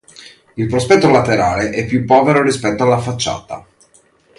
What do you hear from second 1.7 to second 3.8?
più povero rispetto alla facciata.